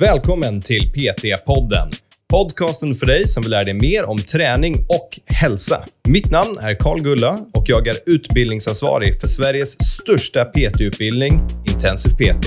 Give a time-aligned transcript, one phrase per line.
[0.00, 1.90] Välkommen till PT-podden.
[2.30, 5.84] Podcasten för dig som vill lära dig mer om träning och hälsa.
[6.08, 11.40] Mitt namn är Karl Gulla och jag är utbildningsansvarig för Sveriges största PT-utbildning,
[11.72, 12.46] Intensiv PT.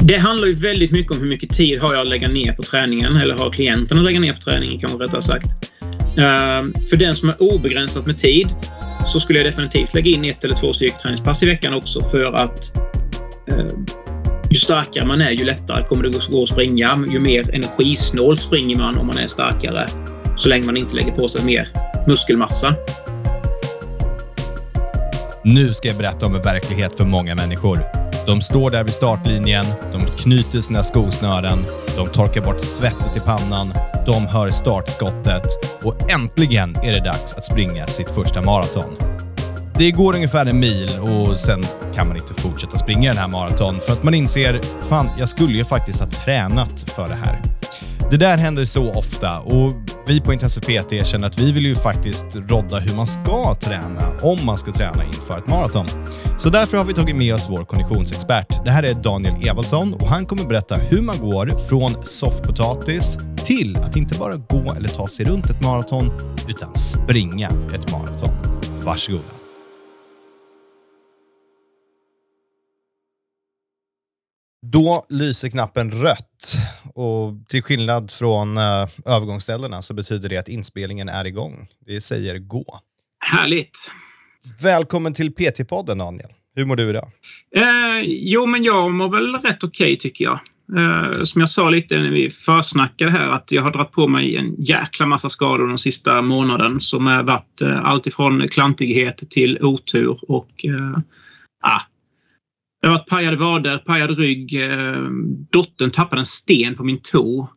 [0.00, 2.62] Det handlar ju väldigt mycket om hur mycket tid har jag att lägga ner på
[2.62, 5.46] träningen, eller har klienten att lägga ner på träningen kanske rättare sagt.
[6.18, 8.48] Ehm, för den som har obegränsat med tid
[9.06, 12.76] så skulle jag definitivt lägga in ett eller två styrketräningspass i veckan också för att
[13.52, 13.86] ehm,
[14.56, 17.04] ju starkare man är, ju lättare kommer det gå att springa.
[17.08, 19.88] Ju mer energisnål springer man om man är starkare.
[20.36, 21.68] Så länge man inte lägger på sig mer
[22.06, 22.74] muskelmassa.
[25.44, 27.80] Nu ska jag berätta om en verklighet för många människor.
[28.26, 31.64] De står där vid startlinjen, de knyter sina skosnören,
[31.96, 33.74] de torkar bort svettet i pannan,
[34.06, 35.46] de hör startskottet
[35.82, 39.05] och äntligen är det dags att springa sitt första maraton.
[39.78, 43.80] Det går ungefär en mil och sen kan man inte fortsätta springa den här maraton
[43.80, 47.42] för att man inser, fan, jag skulle ju faktiskt ha tränat för det här.
[48.10, 49.72] Det där händer så ofta och
[50.06, 54.12] vi på Intensiv PT känner att vi vill ju faktiskt rodda hur man ska träna,
[54.22, 55.86] om man ska träna inför ett maraton.
[56.38, 58.64] Så därför har vi tagit med oss vår konditionsexpert.
[58.64, 63.76] Det här är Daniel Evaldsson och han kommer berätta hur man går från soffpotatis till
[63.76, 66.12] att inte bara gå eller ta sig runt ett maraton,
[66.48, 68.30] utan springa ett maraton.
[68.84, 69.35] Varsågoda.
[74.76, 76.56] Då lyser knappen rött
[76.94, 81.68] och till skillnad från uh, övergångsställena så betyder det att inspelningen är igång.
[81.86, 82.80] Det säger gå.
[83.18, 83.92] Härligt.
[84.62, 86.28] Välkommen till PT-podden Daniel.
[86.54, 87.10] Hur mår du idag?
[87.56, 90.40] Eh, jo, men jag mår väl rätt okej okay, tycker jag.
[90.76, 94.36] Eh, som jag sa lite när vi försnackade här att jag har dragit på mig
[94.36, 99.58] en jäkla massa skador den sista månaden som har varit eh, allt ifrån klantighet till
[99.62, 100.98] otur och eh,
[101.62, 101.80] ah,
[102.86, 104.62] det har varit pajade vader, pajad rygg.
[104.62, 105.02] Eh,
[105.50, 107.48] dottern tappade en sten på min tå.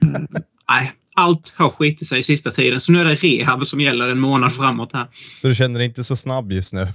[0.68, 2.80] Nej, allt har skitit sig i sista tiden.
[2.80, 5.08] Så nu är det rehab som gäller en månad framåt här.
[5.40, 6.88] Så du känner dig inte så snabb just nu?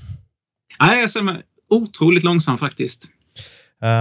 [0.79, 3.09] Nej, jag känner mig otroligt långsam faktiskt.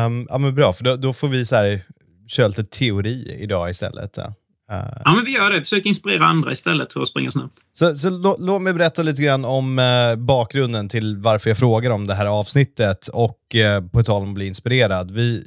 [0.06, 1.82] Um, ja, men bra, för då, då, får vi så här,
[2.28, 4.16] köra lite teori idag istället.
[4.16, 4.34] Ja.
[4.72, 5.60] Uh, ja, men vi gör det.
[5.60, 7.58] Försök inspirera andra istället för att springa snabbt.
[7.72, 11.90] Så, så låt, låt mig berätta lite grann om uh, bakgrunden till varför jag frågar
[11.90, 15.10] om det här avsnittet och uh, på tal om att bli inspirerad.
[15.10, 15.46] Vi,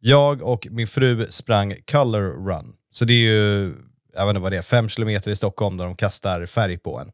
[0.00, 2.72] jag och min fru sprang Color Run.
[2.90, 3.74] Så det är ju,
[4.14, 6.98] jag vet inte vad det är, fem kilometer i Stockholm där de kastar färg på
[6.98, 7.10] en.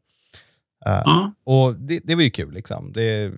[0.87, 2.91] Uh, och det, det, var ju kul liksom.
[2.93, 3.31] Det,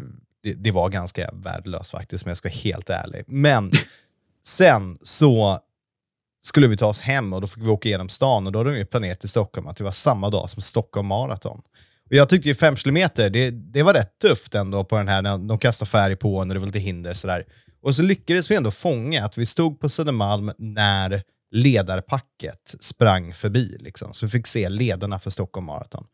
[0.44, 3.24] det, det, var ganska värdelöst faktiskt, om jag ska vara helt ärlig.
[3.28, 3.72] Men
[4.44, 5.60] sen så
[6.42, 8.72] skulle vi ta oss hem och då fick vi åka igenom stan och då hade
[8.72, 11.62] de ju planerat i Stockholm att det var samma dag som Stockholm Marathon.
[12.10, 15.22] Och jag tyckte ju 5 kilometer, det, det var rätt tufft ändå på den här,
[15.22, 17.46] när de kastade färg på och det var lite hinder sådär.
[17.82, 23.78] Och så lyckades vi ändå fånga att vi stod på Södermalm när ledarpacket sprang förbi.
[23.80, 24.14] Liksom.
[24.14, 26.06] Så vi fick se ledarna för Stockholm Marathon.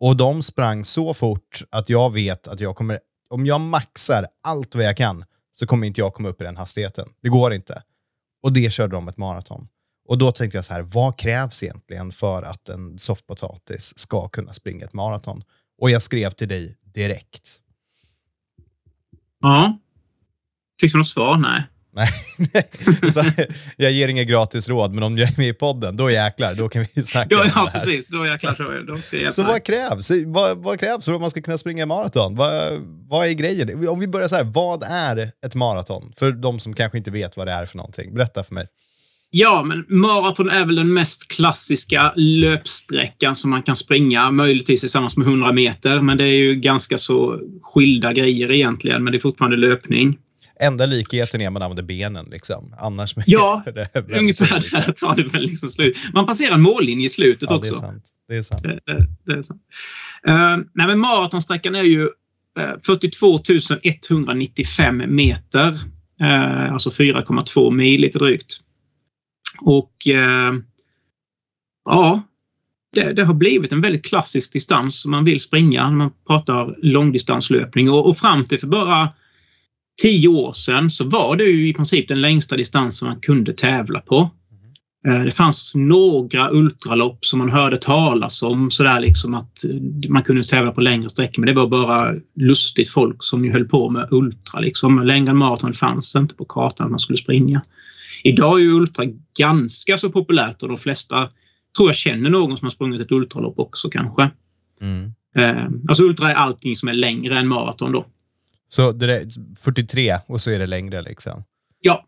[0.00, 4.74] Och de sprang så fort att jag vet att jag kommer, om jag maxar allt
[4.74, 5.24] vad jag kan,
[5.54, 7.08] så kommer inte jag komma upp i den hastigheten.
[7.22, 7.82] Det går inte.
[8.42, 9.68] Och det körde de ett maraton.
[10.08, 14.52] Och då tänkte jag så här, vad krävs egentligen för att en soffpotatis ska kunna
[14.52, 15.42] springa ett maraton?
[15.78, 17.60] Och jag skrev till dig direkt.
[19.40, 19.78] Ja.
[20.80, 21.36] Fick du något svar?
[21.36, 21.62] Nej.
[21.94, 22.08] Nej,
[23.12, 23.24] så,
[23.76, 26.68] jag ger inga gratis råd, men om jag är med i podden, då jäklar, då
[26.68, 27.70] kan vi snacka om ja, det här.
[27.70, 28.08] precis.
[28.08, 30.10] Då jäklar så, då ska Så vad krävs?
[30.26, 32.34] Vad, vad krävs för att man ska kunna springa maraton?
[32.34, 33.88] Vad, vad är grejen?
[33.88, 36.12] Om vi börjar så här, vad är ett maraton?
[36.16, 38.14] För de som kanske inte vet vad det är för någonting.
[38.14, 38.66] Berätta för mig.
[39.34, 45.16] Ja, men maraton är väl den mest klassiska löpsträckan som man kan springa, möjligtvis tillsammans
[45.16, 46.00] med 100 meter.
[46.00, 50.18] Men det är ju ganska så skilda grejer egentligen, men det är fortfarande löpning.
[50.62, 52.26] Enda likheten är att man använder benen.
[52.30, 52.74] Liksom.
[52.78, 53.64] Annars ja,
[53.94, 55.96] ungefär där tar det väl liksom slut.
[56.14, 57.74] Man passerar en mållinje i slutet ja, också.
[57.74, 58.04] Det är sant.
[58.28, 58.62] Det är sant.
[58.62, 59.62] Det, det, det är sant.
[60.28, 62.10] Uh, nej, men maratonsträckan är ju uh,
[62.86, 63.38] 42
[63.82, 65.68] 195 meter.
[66.22, 68.60] Uh, alltså 4,2 mil lite drygt.
[69.60, 69.92] Och
[71.84, 72.22] ja,
[72.92, 76.76] det, det, har blivit en väldigt klassisk distans som man vill springa när man pratar
[76.82, 77.90] långdistanslöpning.
[77.90, 79.08] Och, och fram till för bara
[80.02, 84.00] tio år sedan så var det ju i princip den längsta distansen man kunde tävla
[84.00, 84.30] på.
[85.04, 85.24] Mm.
[85.24, 89.58] Det fanns några ultralopp som man hörde talas om sådär liksom att
[90.08, 93.68] man kunde tävla på längre sträckor men det var bara lustigt folk som ju höll
[93.68, 95.02] på med ultra liksom.
[95.04, 97.62] Längre än maraton fanns inte på kartan att man skulle springa.
[98.24, 99.04] Idag är ju ultra
[99.38, 101.28] ganska så populärt och de flesta
[101.76, 104.30] tror jag känner någon som har sprungit ett ultralopp också kanske.
[104.80, 105.12] Mm.
[105.36, 108.06] Eh, alltså ultra är allting som är längre än maraton då.
[108.74, 109.28] Så det är
[109.60, 111.44] 43 och så är det längre liksom?
[111.80, 112.04] Ja,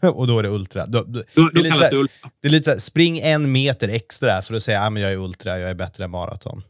[0.00, 0.86] och då är det ultra.
[0.86, 2.30] Då, då, Då, det, är lite kallas så här, det ultra.
[2.42, 5.16] det är lite så här, spring en meter extra för att säga att jag är
[5.16, 6.62] ultra, jag är bättre än maraton.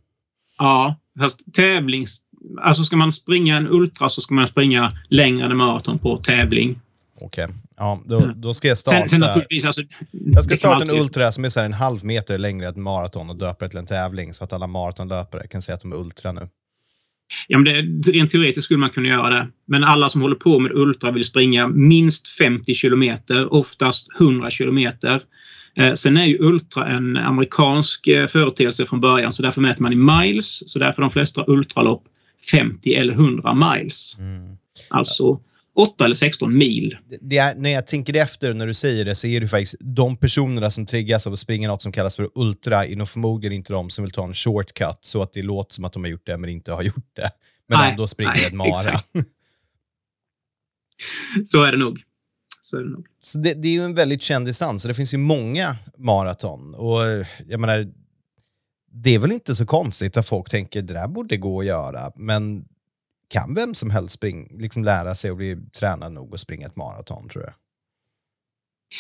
[0.59, 2.19] Ja, fast tävlings...
[2.63, 6.81] Alltså ska man springa en ultra så ska man springa längre än maraton på tävling.
[7.21, 8.41] Okej, ja, då, Mm.
[8.41, 9.09] då ska jag starta.
[9.09, 9.23] Sen, sen
[9.67, 12.71] alltså, Jag ska starta en ultra som är så här en halv meter längre än
[12.73, 15.81] ett maraton och döpa det till en tävling så att alla maratonlöpare kan säga att
[15.83, 16.49] de är ultra nu.
[17.47, 19.49] Ja, men det, rent teoretiskt skulle man kunna göra det.
[19.67, 25.23] Men alla som håller på med ultra vill springa minst 50 kilometer, oftast 100 kilometer.
[25.77, 29.93] Eh, sen är ju ultra en amerikansk eh, företeelse från början så därför mäter man
[29.93, 30.71] i miles.
[30.71, 32.05] Så därför är de flesta ultralopp
[32.51, 34.17] 50 eller 100 miles.
[34.91, 35.41] Alltså
[35.81, 36.97] 8 eller 16 mil.
[37.21, 40.17] Det- är, när jag tänker efter när du säger det så är det faktiskt de
[40.17, 43.73] personerna som triggas av att springa något som kallas för ultra är nog förmodligen inte
[43.73, 46.27] de som vill ta en shortcut så att det låter som att de har gjort
[46.27, 47.31] det men inte har gjort det.
[47.69, 48.69] Men Nej, ändå springer nej, ett mara.
[48.71, 49.07] exakt.
[51.45, 52.03] Så är det nog.
[52.61, 53.07] Så är det nog.
[53.21, 56.75] Så det, det är ju en väldigt känd distans, så det finns ju många maraton.
[56.75, 57.01] Och
[57.47, 57.87] jag menar,
[58.93, 62.13] det är väl inte så konstigt att folk tänker det där borde gå att göra,
[62.17, 62.65] men
[63.29, 66.77] kan vem som helst spring, liksom lära sig och bli tränad nog att springa ett
[66.77, 67.53] maraton tror jag?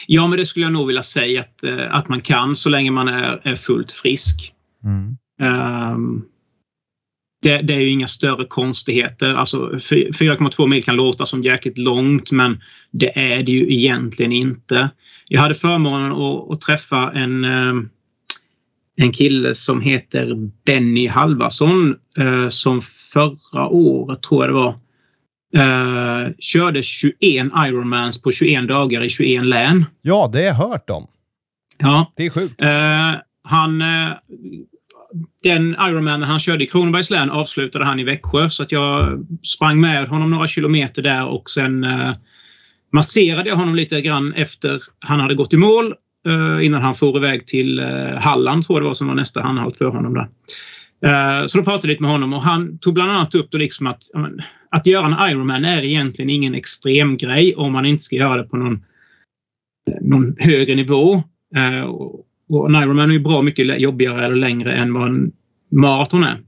[0.06, 2.90] Ja, men det skulle jag nog vilja säga att, eh, att man kan så länge
[2.90, 4.54] man är, är fullt frisk.
[5.40, 6.22] Ehm,
[7.42, 9.30] det, det är ju inga större konstigheter.
[9.30, 12.60] Alltså, fy- 4,2 mil kan låta som jäkligt långt men
[12.90, 14.90] det är det ju egentligen inte.
[15.28, 17.74] Jag hade förmånen att, att träffa en, eh,
[19.00, 20.34] en kille som heter
[20.66, 24.74] Benny Halvarsson eh, som förra året, tror jag det var,
[25.56, 27.16] eh, körde 21
[27.56, 29.84] Ironmans på 21 dagar i 21 län.
[30.02, 31.06] Ja, det har jag hört om.
[31.78, 32.62] Ja, Det är sjukt.
[32.62, 33.82] Eh, han,
[35.42, 39.80] den Ironman han körde i Kronobergs län avslutade han i Växjö så att jag sprang
[39.80, 41.86] med honom några kilometer där och sen
[42.92, 45.94] masserade jag honom lite grann efter han hade gått i mål
[46.62, 49.76] innan han for iväg till eh, Halland tror jag det var som var nästa anhalt
[49.76, 50.28] för honom där.
[51.04, 53.58] Eh, så då pratade jag lite med honom och han tog bland annat upp då
[53.58, 54.28] liksom att, ja,
[54.70, 58.48] att göra en Ironman är egentligen ingen extrem grej om man inte ska göra det
[58.48, 58.84] på någon,
[60.00, 61.14] någon högre nivå.
[61.56, 62.24] Eh, och,
[62.68, 65.32] en Ironman är ju bra mycket jobbigare eller längre än vad en
[65.72, 66.38] maraton är.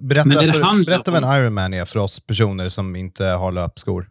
[0.00, 2.96] Berätta, men det det för, handlar berätta vad en Ironman är för oss personer som
[2.96, 4.06] inte har löpskor.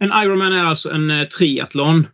[0.00, 2.04] En Ironman är alltså en eh, triathlon eh,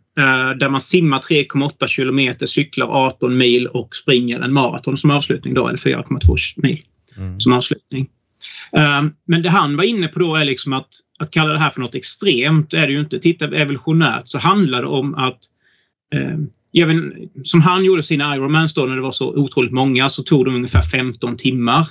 [0.59, 5.67] där man simmar 3,8 kilometer, cyklar 18 mil och springer en maraton som avslutning då,
[5.67, 6.81] eller 4,2 mil
[7.17, 7.39] Mm.
[7.39, 8.09] som avslutning.
[8.77, 10.87] Eh, men det han var inne på då är liksom att,
[11.19, 13.19] att kalla det här för något extremt är det ju inte.
[13.19, 15.39] Titta evolutionärt så handlar det om att
[16.15, 17.03] eh, vet,
[17.43, 20.55] som han gjorde sina Ironmans då när det var så otroligt många så tog de
[20.55, 21.87] ungefär 15 timmar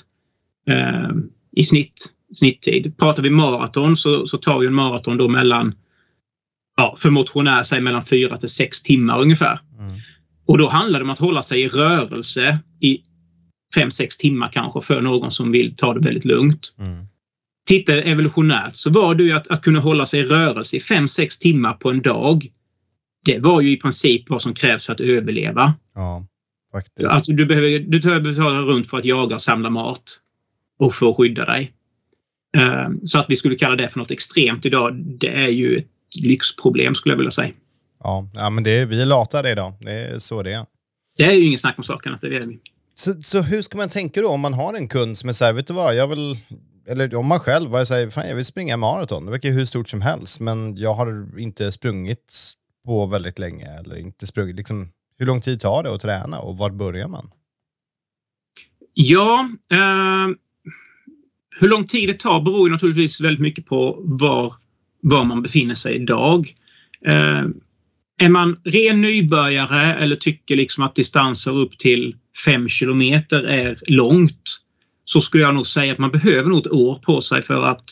[0.68, 1.10] eh,
[1.56, 2.96] i snitt, snitttid.
[2.98, 5.74] Pratar vi maraton så, så tar ju en maraton då mellan
[6.76, 9.60] ja, för motionär säg mellan 4 till 6 timmar ungefär.
[9.78, 9.92] Mm.
[10.46, 13.02] Och då handlar det om att hålla sig i rörelse i
[13.76, 16.74] 5-6 timmar kanske för någon som vill ta det väldigt lugnt.
[16.78, 17.06] Mm.
[17.66, 21.40] Tittar evolutionärt så var det ju att, att kunna hålla sig i rörelse i 5-6
[21.40, 22.46] timmar på en dag.
[23.24, 25.74] Det var ju i princip vad som krävs för att överleva.
[25.94, 26.26] Ja,
[26.72, 27.08] faktiskt.
[27.08, 30.20] Alltså, du behöver du behöver betala runt för att jaga och samla mat
[30.78, 31.72] och få skydda dig.
[32.56, 35.82] Eh, Så att vi skulle kalla det för något extremt idag, det är ju
[36.22, 37.52] lyxproblem skulle jag vilja säga.
[38.02, 39.72] Ja, ja men det är, vi är latade idag.
[39.80, 40.66] Det är så det är.
[41.16, 42.58] Det är ju ingen snack om saken att det är vi.
[42.94, 45.44] Så, så hur ska man tänka då om man har en kund som är så
[45.44, 46.38] här, vet du vad, jag vill,
[46.86, 49.88] eller om man själv bara säger, fan jag vill springa maraton, det verkar hur stort
[49.88, 52.52] som helst, men jag har inte sprungit
[52.84, 56.56] på väldigt länge, eller inte sprungit, liksom, hur lång tid tar det att träna och
[56.56, 57.30] var börjar man?
[58.94, 60.28] Ja, eh,
[61.60, 64.54] hur lång tid det tar beror ju naturligtvis väldigt mycket på var,
[65.04, 66.54] var man befinner sig idag.
[67.06, 67.44] Eh,
[68.18, 74.60] är man ren nybörjare eller tycker liksom att distanser upp till 5 kilometer är långt
[75.04, 77.84] så skulle jag nog säga att man behöver nog ett år på sig för att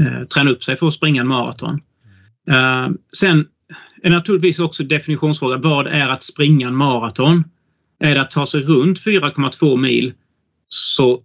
[0.00, 1.80] eh, träna upp sig för att springa en maraton.
[2.50, 3.46] Eh, sen
[4.02, 5.56] är det naturligtvis också definitionsfråga.
[5.56, 7.44] Vad är att springa en maraton?
[8.00, 10.12] Är det att ta sig runt 4,2 mil
[10.68, 11.22] så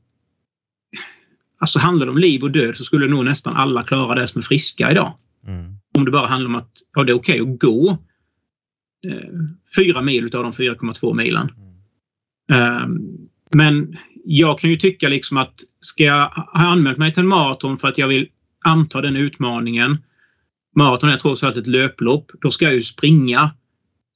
[1.60, 4.39] alltså handlar det om liv och död så skulle nog nästan alla klara det som
[4.39, 5.13] är friska idag.
[5.48, 5.74] Mm.
[5.98, 7.98] Om det bara handlar om att ja, det är okej att gå
[9.08, 9.30] eh,
[9.75, 11.51] fyra mil utav de 4,2 milen.
[12.51, 12.88] Eh,
[13.56, 17.78] men jag kan ju tycka liksom att ska jag ha anmält mig till en maraton
[17.78, 18.28] för att jag vill
[18.66, 19.98] anta den utmaningen.
[20.75, 22.32] Maraton är trots allt ett löplopp.
[22.42, 23.51] Då ska jag ju springa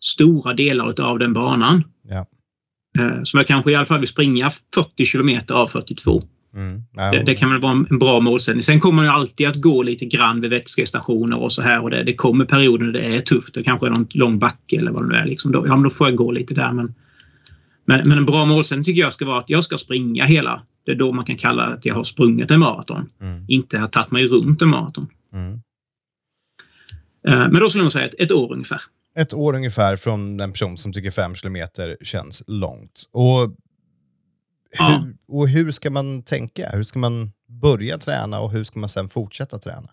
[0.04, 1.84] stora delar av den banan.
[2.02, 2.28] Ja.
[3.00, 6.24] Eh, som jag kanske i alla fall vill springa 40 kilometer av 42.
[6.56, 6.84] Mm.
[7.12, 8.64] Det, det, kan väl vara en bra målsättning.
[8.64, 11.84] Sen kommer man ju alltid att gå lite grann vid vätskestationer och så här.
[11.84, 13.54] Och det, det kommer perioder när det är tufft.
[13.54, 15.26] Det kanske är någon lång backe eller vad det nu är.
[15.26, 16.74] Liksom då, ja, men då får jag gå lite där.
[16.74, 16.94] Men,
[17.86, 20.62] men, men en bra målsättning tycker jag ska vara att jag ska springa hela.
[20.86, 23.10] Det är då man kan kalla att jag har sprungit en maraton.
[23.22, 23.46] Mm.
[23.48, 25.08] Inte har tagit mig runt en maraton.
[25.34, 25.54] Mm.
[27.28, 28.82] Eh, Men då skulle jag säga ett, ett år ungefär.
[29.16, 33.04] Ett år ungefär från en person som tycker fem kilometer känns långt.
[33.12, 33.56] Och
[34.78, 35.04] Ja.
[35.06, 36.70] hur, och hur ska man tänka?
[36.70, 39.90] Hur ska man börja träna och hur ska man sen fortsätta träna?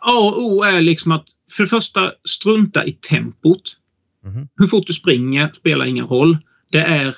[0.00, 3.76] A och O är liksom att för det första strunta i tempot.
[4.24, 4.48] Mhm.
[4.56, 6.38] Hur fort du springer spelar ingen roll.
[6.70, 7.16] Det är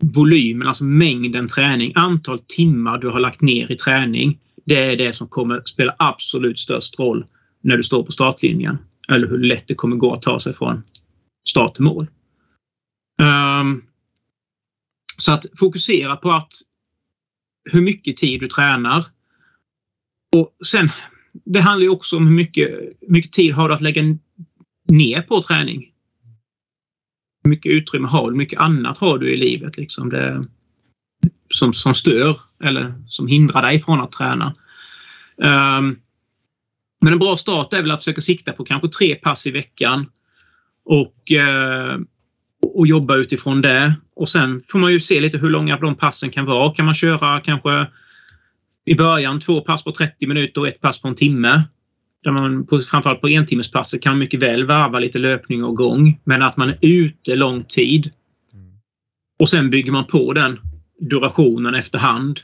[0.00, 4.38] volymen, alltså mängden träning, antal timmar du har lagt ner i träning.
[4.64, 7.26] Det är det som kommer spela absolut störst roll
[7.60, 8.78] när du står på startlinjen.
[9.08, 10.82] Eller hur lätt det kommer gå att ta sig från
[11.48, 12.06] start till mål.
[13.22, 13.82] Ehm,
[15.20, 16.52] så att fokusera på att
[17.64, 19.04] hur mycket tid du tränar.
[20.36, 20.88] Och sen,
[21.44, 22.68] det handlar ju också om hur mycket,
[23.00, 24.02] hur mycket tid har du att lägga
[24.88, 25.92] ner på träning.
[27.44, 28.30] Hur mycket utrymme har du?
[28.30, 30.44] Hur mycket annat har du i livet liksom det,
[31.48, 34.54] som, som stör eller som hindrar dig från att träna?
[35.36, 36.00] Um,
[37.00, 40.06] men en bra start är väl att försöka sikta på kanske tre pass i veckan
[40.84, 41.98] och, eh,
[42.62, 43.94] och jobba utifrån det.
[44.16, 46.74] Och sen får man ju se lite hur långa de passen kan vara.
[46.74, 47.86] Kan man köra kanske
[48.84, 51.62] i början två pass på 30 minuter och ett pass på en timme.
[52.24, 56.20] Där man på, framförallt på entimmespasset kan man mycket väl varva lite löpning och gång.
[56.24, 58.10] Men att man är ute lång tid.
[59.38, 60.60] Och sen bygger man på den
[61.00, 62.40] durationen efterhand.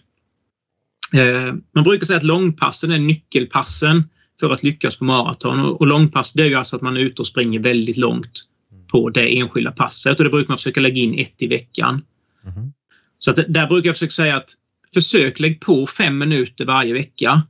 [1.15, 4.05] Eh, man brukar säga att långpassen är nyckelpassen
[4.41, 5.61] för att lyckas på maraton.
[5.61, 8.49] Och, och långpass det är ju alltså att man är ute och springer väldigt långt
[8.89, 10.19] på det enskilda passet.
[10.19, 12.05] Och det brukar man försöka lägga in ett i veckan.
[12.43, 12.73] Mhm.
[13.19, 14.51] Så att där brukar jag försöka säga att
[14.95, 17.43] försök lägg på fem minuter varje vecka.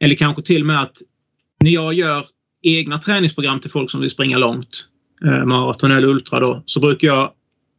[0.00, 0.96] Eller kanske till och med att
[1.60, 2.26] när jag gör
[2.62, 4.88] egna träningsprogram till folk som vill springa långt,
[5.24, 7.32] eh, maraton eller ultra då, så brukar jag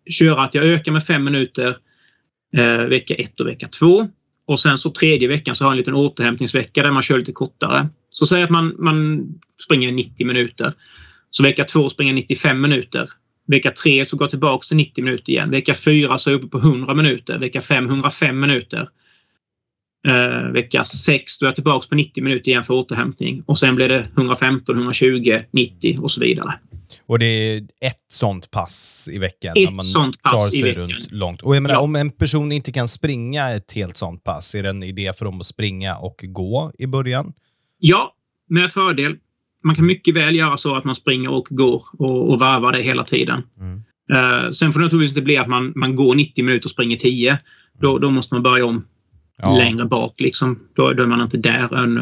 [0.10, 1.78] köra att jag ökar med fem minuter
[2.58, 4.08] eh, vecka ett och vecka två.
[4.48, 7.32] Och sen så tredje veckan så har jag en liten återhämtningsvecka där man kör lite
[7.32, 7.90] kortare.
[8.10, 9.28] Så säg att man, man
[9.64, 10.74] springer 90 minuter.
[11.38, 13.10] Så vecka två springer 95 minuter.
[13.48, 15.50] Vecka tre så går jag tillbaka till 90 minuter igen.
[15.52, 17.38] Vecka fyra så är jag uppe på 100 minuter.
[17.38, 18.90] Vecka fem 105 minuter.
[20.08, 23.44] Eh, vecka sex då är jag tillbaka på 90 minuter igen för återhämtning.
[23.46, 26.60] Och sen blir det 115, 120, 90 och så vidare.
[27.06, 29.54] Och det är ett sånt pass i veckan?
[29.58, 30.82] Ett när man sånt pass i veckan.
[30.82, 31.42] runt långt.
[31.42, 31.80] Och menar, Ja.
[31.80, 35.26] om en person inte kan springa ett helt sånt pass, är det en idé för
[35.26, 37.34] dem att springa och gå i början?
[37.80, 38.16] Ja,
[38.50, 39.18] med fördel.
[39.66, 42.82] Man kan mycket väl göra så att man springer och går och, och varvar det
[42.82, 43.44] hela tiden.
[43.60, 43.84] Mm.
[44.14, 46.96] Eh, sen får det naturligtvis inte bli att man, man går 90 minuter och springer
[46.98, 47.40] 10.
[47.82, 48.86] Då, då måste man börja om
[49.38, 49.58] Ja.
[49.58, 50.20] längre bak.
[50.20, 50.60] Liksom.
[50.76, 52.02] Då, då är man inte där ännu.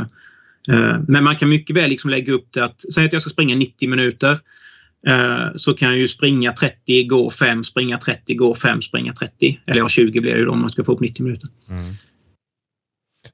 [0.70, 3.30] Eh, men man kan mycket väl liksom lägga upp det att säg att jag ska
[3.32, 4.40] springa 90 minuter.
[5.08, 9.60] eh, så kan jag ju springa 30, gå 5, springa 30, gå 5, springa 30.
[9.66, 11.50] Eller ja, 20 blir det ju då om man ska få upp 90 minuter.
[11.70, 11.82] Mm.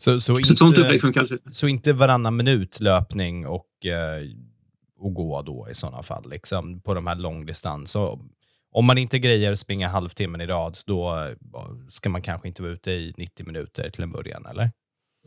[0.03, 1.55] Så, så, Så inte, utmärkt.
[1.55, 4.27] så inte varannan minut löpning och, eh,
[4.99, 7.95] och gå då i sådana fall, liksom, på de här långdistans.
[8.71, 11.35] Om man inte grejer springa halvtimmen i rad, då eh,
[11.89, 14.71] ska man kanske inte vara ute i 90 minuter till en början, eller?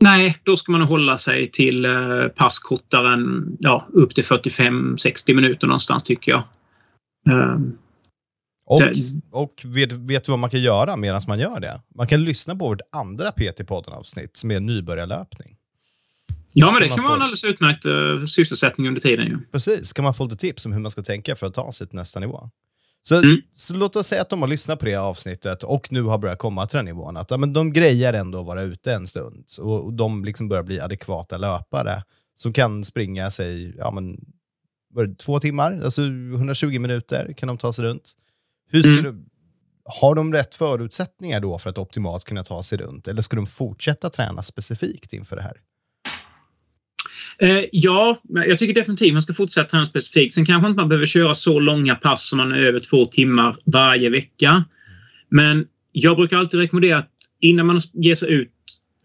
[0.01, 5.33] Nej, då ska man hålla sig till eh, pass kortare än ja, upp till 45-60
[5.33, 6.43] minuter någonstans tycker jag.
[7.29, 7.57] Eh,
[8.65, 8.81] Och,
[9.31, 11.81] och vet, vet du vad man kan göra medan man gör det?
[11.95, 15.57] Man kan lyssna på vårt andra PT-podden-avsnitt som är nybörjarlöpning.
[16.53, 19.25] ja, men det kan få- vara en alldeles utmärkt eh, sysselsättning under tiden.
[19.27, 19.37] Ju.
[19.51, 21.87] Precis, kan man få lite tips om hur man ska tänka för att ta sig
[21.87, 22.49] till nästa nivå.
[23.01, 23.41] Så, Mm.
[23.55, 26.37] så låt oss säga att de har lyssnat på det avsnittet och nu har börjat
[26.39, 27.17] komma till den nivån.
[27.17, 30.47] Att ja, men de grejer ändå att vara ute en stund och, och de liksom
[30.49, 32.03] börjar bli adekvata löpare
[32.35, 34.17] som kan springa sig ja, men,
[35.17, 38.11] två timmar, alltså 120 minuter kan de ta sig runt.
[38.73, 39.03] Hur ska Mm.
[39.03, 39.25] du,
[40.01, 43.47] har de rätt förutsättningar då för att optimalt kunna ta sig runt eller ska de
[43.47, 45.57] fortsätta träna specifikt inför det här?
[47.39, 50.33] Eh, ja, jag tycker definitivt man ska fortsätta träna specifikt.
[50.33, 53.57] Sen kanske inte man behöver köra så långa pass som man är över två timmar
[53.65, 54.65] varje vecka.
[55.29, 58.49] Men jag brukar alltid rekommendera att innan man ger sig ut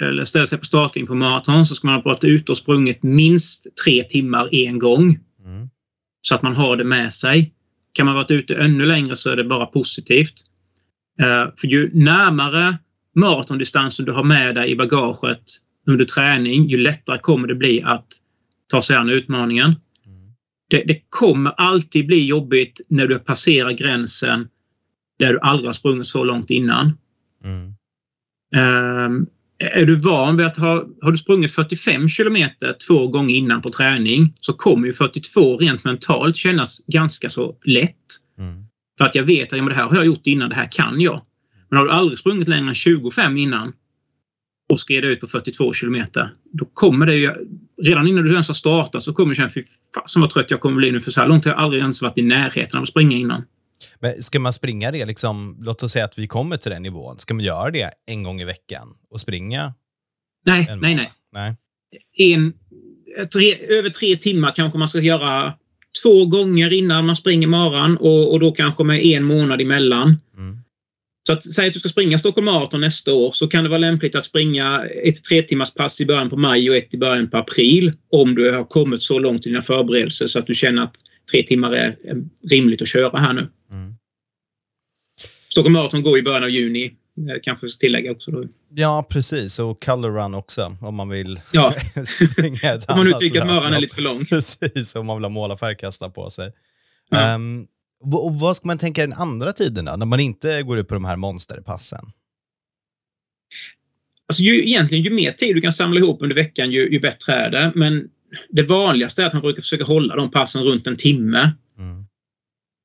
[0.02, 3.02] eller ställer sig på startlinjen på maraton så ska man ha varit ute och sprungit
[3.02, 5.18] minst tre timmar en gång.
[5.44, 5.68] Mm.
[6.20, 7.54] så att man har det med sig.
[7.98, 10.34] Kan man varit ute ännu längre så är det bara positivt.
[11.20, 12.78] Eh, för ju närmare
[13.14, 15.42] maratondistansen du har med dig i bagaget
[15.86, 18.06] under träning, ju lättare kommer det bli att
[18.66, 19.66] ta sig an utmaningen.
[20.06, 20.32] Mm.
[20.70, 24.48] Det, det kommer alltid bli jobbigt när du passerar gränsen
[25.18, 26.98] där du aldrig har sprungit så långt innan.
[27.44, 27.74] Mm.
[29.06, 29.26] Um,
[29.58, 33.68] är du van vid att ha, har du sprungit 45 kilometer två gånger innan på
[33.68, 37.94] träning så kommer ju 42 rent mentalt kännas ganska så lätt.
[38.38, 38.64] Mm.
[38.98, 41.00] För att jag vet att ja, det här har jag gjort innan, det här kan
[41.00, 41.22] jag.
[41.68, 43.72] Men har du aldrig sprungit längre än 25 innan
[44.68, 47.34] och skred ut på 42 kilometer, då kommer det ju...
[47.82, 50.60] Redan innan du ens har startat så kommer du känna fy fasen vad trött jag
[50.60, 52.82] kommer bli nu för så här långt har jag aldrig ens varit i närheten av
[52.82, 53.44] att springa innan.
[54.00, 57.18] Men ska man springa det, liksom, låt oss säga att vi kommer till den nivån,
[57.18, 59.74] ska man göra det en gång i veckan och springa?
[60.46, 61.12] Nej, nej, nej.
[61.32, 61.56] nej.
[62.18, 62.52] En,
[63.32, 65.54] tre, över tre timmar kanske man ska göra
[66.02, 70.16] två gånger innan man springer maran och, och då kanske med en månad emellan.
[70.36, 70.58] Mm.
[71.26, 73.78] Så att, säg att du ska springa Stockholm Marathon nästa år så kan det vara
[73.78, 77.30] lämpligt att springa ett tre timmars pass i början på maj och ett i början
[77.30, 77.92] på april.
[78.10, 80.96] Om du har kommit så långt i dina förberedelser så att du känner att
[81.30, 81.96] tre timmar är
[82.50, 83.48] rimligt att köra här nu.
[83.72, 83.94] Mm.
[85.48, 86.94] Stockholm Marathon går i början av juni.
[87.42, 88.30] Kanske ska tillägga också.
[88.30, 88.44] Då.
[88.74, 89.58] Ja, precis.
[89.58, 91.74] Och Color Run också, om man vill ja.
[92.04, 94.24] springa ett Om man nu tycker att Möran är lite för lång.
[94.30, 96.52] Precis, om man vill ha målarfärg kasta på sig.
[97.10, 97.34] Ja.
[97.34, 97.66] Um,
[98.02, 100.94] och vad ska man tänka den andra tiden då, när man inte går ut på
[100.94, 102.04] de här monsterpassen?
[104.26, 107.32] Alltså ju, egentligen, ju mer tid du kan samla ihop under veckan, ju, ju bättre
[107.32, 107.72] är det.
[107.74, 108.08] Men
[108.50, 111.52] det vanligaste är att man brukar försöka hålla de passen runt en timme.
[111.78, 112.04] Mm.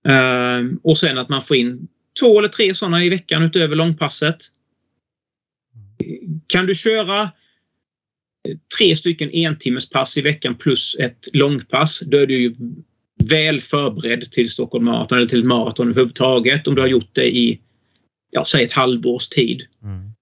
[0.07, 1.87] Uh, och sen att man får in
[2.19, 4.37] två eller tre sådana i veckan utöver långpasset.
[6.47, 7.31] Kan du köra
[8.77, 12.53] tre stycken entimmespass i veckan plus ett långpass, då är du ju
[13.29, 17.37] väl förberedd till Stockholm Marathon eller till ett maraton överhuvudtaget om du har gjort det
[17.37, 17.59] i,
[18.31, 19.63] ja, säg ett halvårs tid.
[19.83, 20.12] Mm.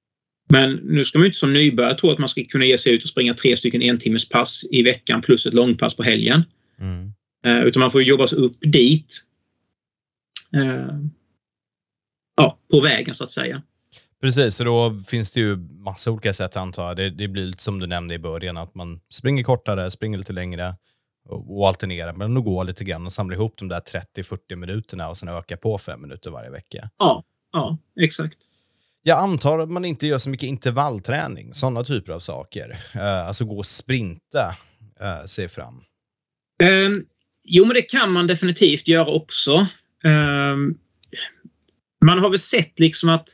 [0.52, 3.04] Men nu ska man inte som nybörjare tro att man ska kunna ge sig ut
[3.04, 6.44] och springa tre stycken entimmespass i veckan plus ett långpass på helgen.
[6.80, 7.14] Mm.
[7.48, 9.20] Uh, utan man får jobba sig upp dit.
[10.58, 10.88] Uh,
[12.38, 13.62] ja, på vägen så att säga.
[14.22, 16.98] Precis, så då finns det ju massa olika sätt antar jag.
[16.98, 20.34] Det, det blir lite som du nämnde i början, att man springer kortare, springer lite
[20.34, 20.76] längre
[21.30, 23.82] och, och alternerar, men att gå lite grann och samla ihop de där
[24.18, 26.90] 30-40 minuterna och sen öka på fem minuter varje vecka.
[26.98, 28.38] Ja, ja exakt.
[29.04, 32.70] Jag antar att man inte gör så mycket intervallträning, sådana typer av saker.
[32.96, 34.56] Uh, alltså gå och sprinta
[35.02, 35.84] uh, sig fram.
[36.64, 37.06] Um,
[37.44, 39.68] jo, men det kan man definitivt göra också.
[40.04, 40.78] Um,
[42.06, 43.28] man har väl sett liksom att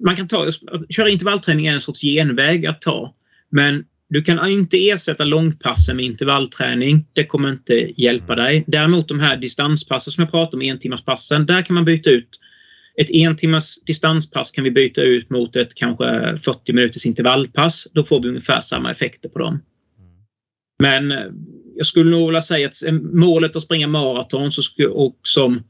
[0.00, 0.50] man kan ta,
[0.90, 3.14] köra intervallträning är en sorts genväg att ta.
[3.50, 7.06] Men du kan inte ersätta långpassen med intervallträning.
[7.12, 8.64] Det kommer inte hjälpa dig.
[8.66, 12.28] Däremot de här distanspassen som jag pratade om, entimmarspassen, där kan man byta ut
[13.00, 17.88] ett en timmars distanspass kan vi byta ut mot ett kanske 40 minuters intervallpass.
[17.94, 19.62] Då får vi ungefär samma effekter på dem.
[20.78, 21.26] Men eh,
[21.76, 22.74] jag skulle nog vilja säga att
[23.12, 24.50] målet att springa maraton
[24.90, 25.62] och som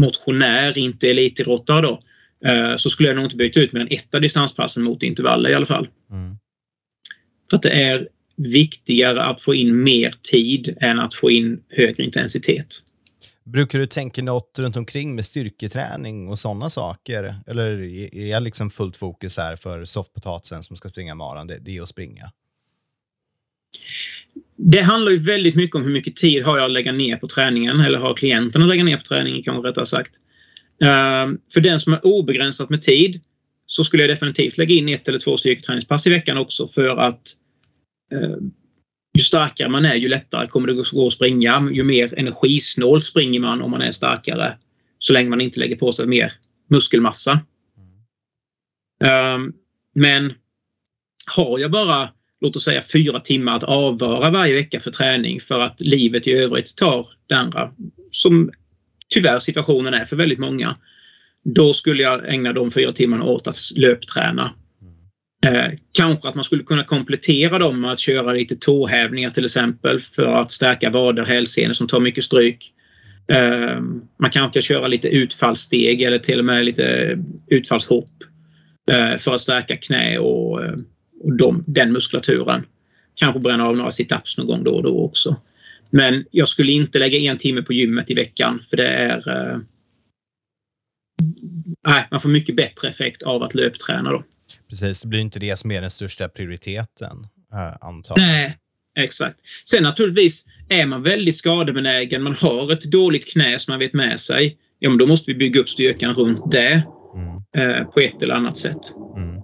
[0.00, 2.00] motionär, inte elitidrottare då,
[2.44, 5.50] eh, så skulle jag nog inte byta ut mer än ett av distanspassen mot intervaller
[5.50, 5.88] i alla fall.
[6.10, 6.36] Mm.
[7.50, 12.04] För att det är viktigare att få in mer tid än att få in högre
[12.04, 12.66] intensitet.
[13.52, 17.34] Brukar du tänka något runt omkring med styrketräning och sådana saker?
[17.46, 17.82] Eller
[18.14, 21.82] är jag liksom fullt fokus här för soffpotatisen som ska springa maran, det, det är
[21.82, 22.30] att springa?
[24.56, 27.28] Det handlar ju väldigt mycket om hur mycket tid har jag att lägga ner på
[27.28, 30.16] träningen eller har klienten att lägga ner på träningen kanske rättare sagt.
[30.82, 33.20] Ehm, för den som har obegränsat med tid
[33.66, 37.22] så skulle jag definitivt lägga in ett eller två styrketräningspass i veckan också för att
[38.12, 38.50] ehm,
[39.14, 41.70] ju starkare man är ju lättare kommer det gå att springa.
[41.72, 44.58] Ju mer energisnålt springer man om man är starkare.
[44.98, 46.32] Så länge man inte lägger på sig mer
[46.68, 47.40] muskelmassa.
[49.34, 49.52] Um,
[49.94, 50.32] men
[51.34, 55.60] har jag bara låt oss säga fyra timmar att avvara varje vecka för träning för
[55.60, 57.72] att livet i övrigt tar det andra.
[58.10, 58.50] Som
[59.08, 60.76] tyvärr situationen är för väldigt många.
[61.44, 64.54] Då skulle jag ägna de fyra timmarna åt att löpträna.
[65.46, 70.00] Eh, kanske att man skulle kunna komplettera dem med att köra lite tåhävningar till exempel
[70.00, 72.72] för att stärka vader, hälsenor som tar mycket stryk.
[73.32, 73.80] Eh,
[74.16, 78.10] man kanske kan köra lite utfallssteg eller till och med lite utfallshopp
[78.90, 80.74] eh, för att stärka knä och eh,
[81.20, 82.66] och de, den muskulaturen.
[83.14, 85.36] Kanske bränna av några situps någon gång då och då också.
[85.90, 89.28] Men jag skulle inte lägga en timme på gymmet i veckan för det är...
[89.28, 89.58] Eh,
[91.86, 94.24] nej, man får mycket bättre effekt av att löpträna då.
[94.68, 98.58] Precis, det blir inte det som är den största prioriteten, äh, antar Nej,
[98.98, 99.36] exakt.
[99.64, 104.20] Sen naturligtvis, är man väldigt skadebenägen, man har ett dåligt knä som man vet med
[104.20, 106.82] sig, ja men då måste vi bygga upp styrkan runt det
[107.14, 107.76] mm.
[107.78, 108.96] eh, på ett eller annat sätt.
[109.16, 109.42] Mm.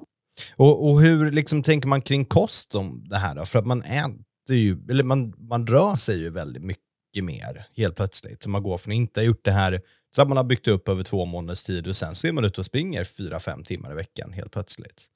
[0.56, 3.44] Och, och hur liksom tänker man kring kost om det här då?
[3.44, 6.85] För att man äter ju, eller man, man rör sig ju väldigt mycket
[7.16, 8.42] mycket mer helt plötsligt.
[8.42, 9.80] Så man går från att inte ha gjort det här
[10.14, 12.44] så att man har byggt upp över två månaders tid och sen så är man
[12.44, 15.06] ute och springer fyra, fem timmar i veckan helt plötsligt.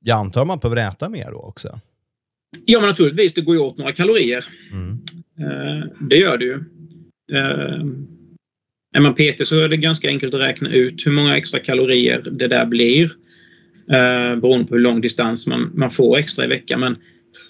[0.00, 1.80] Jag antar att man behöver äta mer då också?
[2.64, 3.34] Ja, men naturligtvis.
[3.34, 4.44] Det går ju åt några kalorier.
[4.72, 4.92] Mm.
[5.40, 6.64] Uh, det gör det ju.
[8.94, 12.22] Är man PT så är det ganska enkelt att räkna ut hur många extra kalorier
[12.30, 13.04] det där blir.
[13.04, 16.80] Uh, beroende på hur lång distans man, man får extra i veckan.
[16.80, 16.96] Men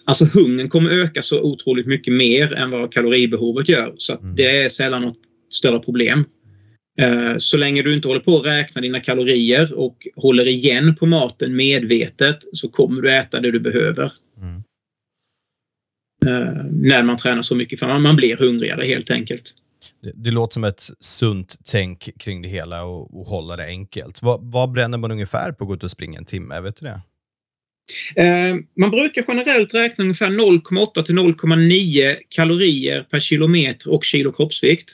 [0.05, 3.95] alltså hungern kommer öka så otroligt mycket mer än vad kaloribehovet gör.
[3.99, 4.37] Så mm.
[4.37, 5.19] det är sällan något
[5.51, 6.25] större problem.
[7.03, 11.07] Uh, så länge du inte håller på att räkna dina kalorier och håller igen på
[11.07, 14.13] maten medvetet så kommer du äta det du behöver.
[14.41, 14.63] Mm.
[16.27, 19.55] Uh, när man tränar så mycket för man blir hungrigare helt enkelt.
[20.03, 24.23] Det, det, låter som ett sunt tänk kring det hela och, och hålla det enkelt.
[24.23, 26.61] Vad, vad bränner man ungefär på att gå ut och springa en timme?
[26.61, 27.01] Vet du det?
[28.17, 34.93] Eh, man brukar generellt räkna ungefär 0,8 till 0,9 kalorier per kilometer och kilo kroppsvikt.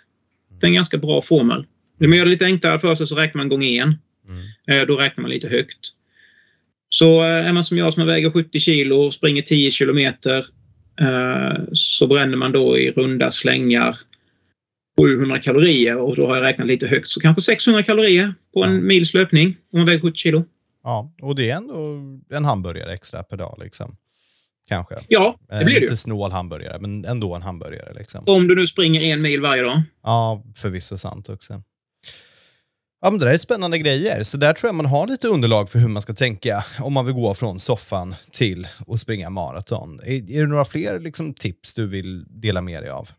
[0.61, 1.66] Det är en ganska bra formel.
[1.98, 3.94] Vill man göra det lite enklare för sig så räknar man gånger en.
[4.28, 4.81] Mm.
[4.83, 5.88] Eh, då räknar man lite högt.
[6.88, 10.46] Så eh, är man som jag som väger 70 kilo och springer 10 kilometer
[11.72, 13.98] så bränner man då i runda slängar
[15.00, 18.87] 700 kalorier och då har jag räknat lite högt så kanske 600 kalorier på en
[18.87, 20.44] mils löpning om man väger 70 kilo.
[20.83, 21.99] Ja, och det är ändå
[22.37, 23.61] en hamburgare extra per dag.
[23.64, 23.97] Liksom.
[24.68, 24.95] Kanske.
[25.09, 27.95] Ja, det blir det Lite snål hamburgare, men ändå en hamburgare.
[27.95, 28.25] Liksom.
[28.27, 29.83] Om du nu springer en mil varje dag.
[30.03, 31.62] Ja, förvisso sant också.
[33.05, 34.23] Ja, men det där är spännande grejer.
[34.23, 37.07] Så där tror jag man har lite underlag för hur man ska tänka om man
[37.07, 40.01] vill gå från soffan till att springa maraton.
[40.03, 43.11] Är, är det några fler liksom, tips du vill dela med dig av?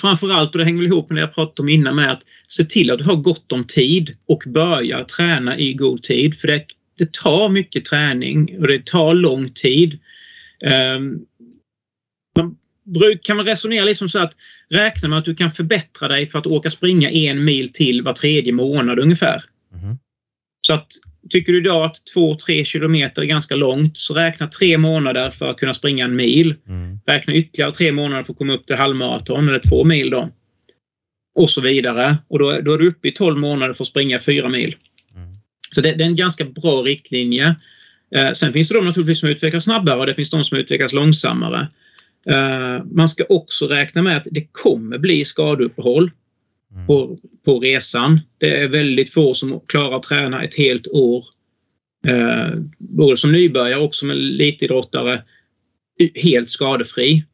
[0.00, 2.64] Framförallt, och det hänger väl ihop med det jag pratade om innan, med att se
[2.64, 6.40] till att du har gott om tid och börja träna i god tid.
[6.40, 6.64] För det,
[6.98, 9.98] det tar mycket träning och det tar lång tid.
[10.96, 11.26] Um,
[12.36, 12.56] man
[13.22, 14.36] kan man resonera liksom så att
[14.68, 18.12] räkna med att du kan förbättra dig för att åka springa en mil till var
[18.12, 19.44] tredje månad ungefär.
[19.74, 19.98] Mm.
[20.66, 20.86] Så att
[21.30, 25.56] Tycker du idag att 2-3 kilometer är ganska långt så räkna tre månader för att
[25.56, 26.54] kunna springa en mil.
[26.68, 26.87] Mm.
[27.08, 30.30] Räkna ytterligare tre månader för att komma upp till halvmaraton eller två mil då.
[31.34, 32.16] Och så vidare.
[32.28, 34.76] Och då, då är du uppe i 12 månader för att springa fyra mil.
[35.14, 35.28] Mm.
[35.74, 37.56] Så det, det, är en ganska bra riktlinje.
[38.14, 40.92] Eh, sen finns det de naturligtvis som utvecklas snabbare och det finns de som utvecklas
[40.92, 41.68] långsammare.
[42.30, 46.10] Eh, man ska också räkna med att det kommer bli skadeuppehåll
[46.74, 46.86] mm.
[46.86, 48.20] på, på resan.
[48.38, 51.24] Det är väldigt få som klarar att träna ett helt år.
[52.06, 55.22] Eh, både som nybörjare och som elitidrottare
[56.14, 57.24] helt skadefri.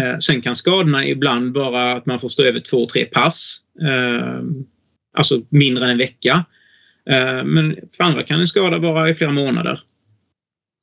[0.00, 3.58] Eh, sen kan skadorna ibland vara att man får stå över två, tre pass.
[3.82, 4.40] Eh,
[5.16, 6.44] alltså mindre än en vecka.
[7.10, 9.80] Eh, men för andra kan en skada vara i flera månader.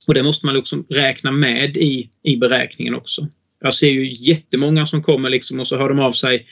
[0.08, 3.28] Och det måste man liksom räkna med i, i beräkningen också.
[3.62, 6.48] Jag ser ju jättemånga som kommer liksom och så hör de av sig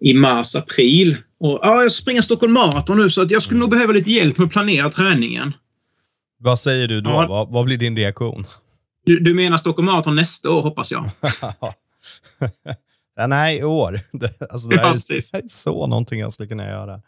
[0.00, 1.16] i mars, april.
[1.40, 4.38] Och, ja, jag springer Stockholm Marathon nu så att jag skulle nog behöva lite hjälp
[4.38, 5.52] med att planera träningen.
[6.38, 7.10] Vad säger du då?
[7.10, 7.26] Ja.
[7.26, 8.44] Vad, vad, blir din reaktion?
[9.04, 11.10] Du, du menar Stockholm Marathon nästa år, hoppas jag?
[13.16, 14.00] ja, nej, i år.
[14.50, 17.02] Alltså, det, här är, det är så någonting jag skulle kunna göra.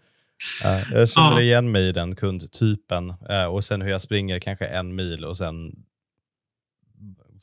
[0.93, 1.41] Jag känner ja.
[1.41, 3.11] igen mig i den kundtypen.
[3.11, 5.73] Uh, och sen hur jag springer kanske en mil och sen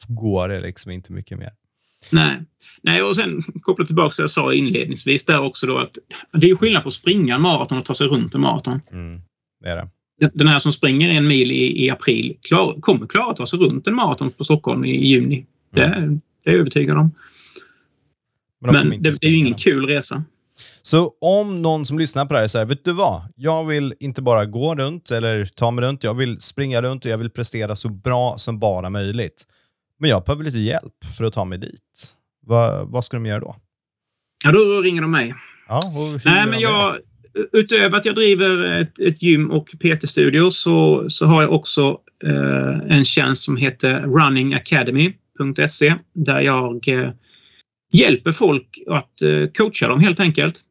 [0.07, 1.51] går det liksom inte mycket mer.
[2.11, 2.45] Nej.
[2.81, 5.91] Nej, och sen kopplat tillbaka till det jag sa inledningsvis där också då att
[6.33, 8.81] det är skillnad på att springa en maraton och ta sig runt en maraton.
[8.91, 9.21] Mm,
[9.59, 9.89] det är det.
[10.33, 13.59] Den här som springer en mil i, i april klar, kommer klara att ta sig
[13.59, 15.35] runt en maraton på Stockholm i, juni.
[15.35, 15.45] Mm.
[15.91, 17.11] Det, det är jag övertygad om.
[18.61, 20.23] Men, Men det, det är ju ingen kul resa.
[20.81, 23.21] Så om någon som lyssnar på det här säger, vet du vad?
[23.35, 27.11] Jag vill inte bara gå runt eller ta mig runt, jag vill springa runt och
[27.11, 29.43] jag vill prestera så bra som bara möjligt.
[29.99, 32.15] Men jag behöver lite hjälp för att ta mig dit.
[32.47, 33.55] Va, vad ska de göra då?
[34.45, 35.35] Ja, då ringer de mig.
[35.67, 35.93] Ja,
[36.25, 36.97] Nej, men jag,
[37.51, 42.97] utöver att jag driver ett, ett gym och PT-studio så, så har jag också eh,
[42.97, 47.11] en tjänst som heter runningacademy.se där jag eh,
[47.91, 50.61] hjälper folk att eh, coacha dem helt enkelt.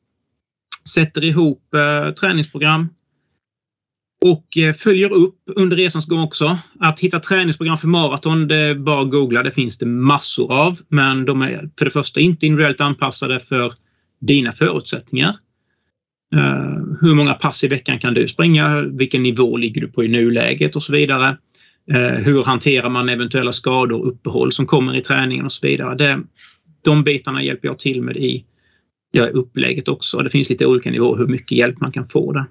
[0.95, 2.89] Sätter ihop eh, träningsprogram,
[4.25, 6.59] och eh, följer upp under resans gång också.
[6.81, 9.43] Att hitta träningsprogram för maraton, det är bara att googla.
[9.43, 10.81] Det finns det massor av.
[10.89, 13.73] Men de är för det första inte individuellt anpassade för
[14.21, 15.37] dina förutsättningar.
[16.35, 18.81] Eh, hur många pass i veckan kan du springa?
[18.81, 21.37] Vilken nivå ligger du på i nuläget och så vidare.
[21.91, 25.95] Eh, hur hanterar man eventuella skador och uppehåll som kommer i träningen och så vidare.
[25.95, 26.23] Det,
[26.85, 28.45] de bitarna hjälper jag till med i
[29.13, 30.19] det upplägget också.
[30.19, 32.45] Det finns lite olika nivåer hur mycket hjälp man kan få där.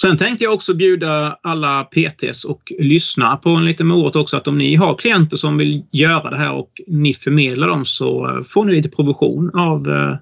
[0.00, 4.48] Sen tänkte jag också bjuda alla PTs och lyssna på en liten morot också att
[4.48, 8.64] om ni har klienter som vill göra det här och ni förmedlar dem så får
[8.64, 10.16] ni lite provision av eh,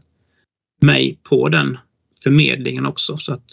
[0.82, 1.78] mig på den
[2.22, 3.16] förmedlingen också.
[3.16, 3.44] Så att,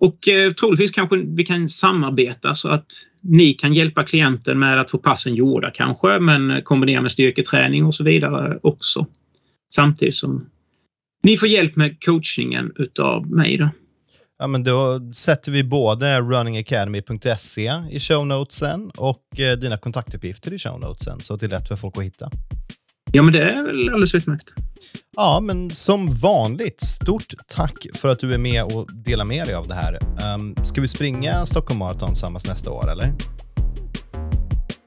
[0.00, 2.86] och eh, troligtvis kanske vi kan samarbeta så att
[3.20, 7.94] ni kan hjälpa klienten med att få passen gjorda kanske, men kombinera med styrketräning och
[7.94, 9.06] så vidare också.
[9.74, 10.50] Samtidigt som
[11.22, 13.56] ni får hjälp med coachningen utav mig.
[13.56, 13.68] Då.
[14.38, 20.58] Ja, men då sätter vi både runningacademy.se i show notesen och eh, dina kontaktuppgifter i
[20.58, 22.30] show notesen så att det är lätt för folk att hitta.
[23.12, 24.54] Ja, men det är väl alldeles utmärkt.
[25.20, 29.54] Ja, men som vanligt, stort tack för att du är med och delar med dig
[29.54, 29.98] av det här.
[30.34, 33.14] Um, ska vi springa Stockholm Marathon tillsammans nästa år, eller?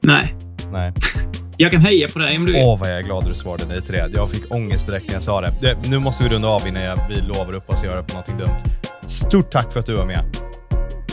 [0.02, 0.36] Nej.
[0.72, 0.92] Nej.
[1.56, 2.62] Jag kan heja på dig om du vill.
[2.64, 4.10] Åh, vad jag är glad du svarade nej till det.
[4.14, 5.54] Jag fick ångest direkt när jag sa det.
[5.60, 8.14] det nu måste vi runda av innan jag, vi lovar upp oss att göra på
[8.14, 8.58] någonting dumt.
[9.06, 10.36] Stort tack för att du var med.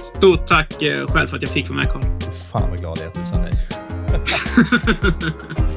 [0.02, 2.32] Stort tack eh, själv för att jag fick vara med, Carl.
[2.52, 3.54] Fan vad glad jag är att du sa nej.